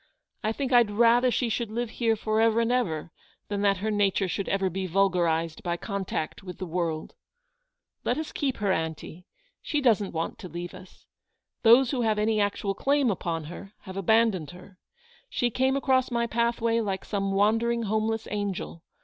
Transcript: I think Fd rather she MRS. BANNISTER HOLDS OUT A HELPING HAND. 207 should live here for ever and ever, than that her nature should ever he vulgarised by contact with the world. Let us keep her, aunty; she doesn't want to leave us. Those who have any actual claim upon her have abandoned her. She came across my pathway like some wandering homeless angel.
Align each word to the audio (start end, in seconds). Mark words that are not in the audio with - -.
I 0.43 0.51
think 0.51 0.71
Fd 0.71 0.97
rather 0.97 1.29
she 1.29 1.45
MRS. 1.45 1.45
BANNISTER 1.45 1.45
HOLDS 1.45 1.45
OUT 1.45 1.45
A 1.45 1.45
HELPING 1.45 1.45
HAND. 1.45 1.45
207 1.45 1.49
should 1.53 1.71
live 1.75 1.89
here 1.91 2.15
for 2.15 2.41
ever 2.41 2.59
and 2.61 2.71
ever, 2.71 3.11
than 3.49 3.61
that 3.61 3.77
her 3.77 3.91
nature 3.91 4.27
should 4.27 4.49
ever 4.49 4.69
he 4.73 4.85
vulgarised 4.87 5.61
by 5.61 5.77
contact 5.77 6.41
with 6.41 6.57
the 6.57 6.65
world. 6.65 7.13
Let 8.03 8.17
us 8.17 8.31
keep 8.31 8.57
her, 8.57 8.71
aunty; 8.71 9.27
she 9.61 9.79
doesn't 9.79 10.11
want 10.15 10.39
to 10.39 10.47
leave 10.49 10.73
us. 10.73 11.05
Those 11.61 11.91
who 11.91 12.01
have 12.01 12.17
any 12.17 12.41
actual 12.41 12.73
claim 12.73 13.11
upon 13.11 13.43
her 13.43 13.73
have 13.81 13.95
abandoned 13.95 14.49
her. 14.49 14.79
She 15.29 15.51
came 15.51 15.77
across 15.77 16.09
my 16.09 16.25
pathway 16.25 16.79
like 16.79 17.05
some 17.05 17.33
wandering 17.33 17.83
homeless 17.83 18.27
angel. 18.31 18.81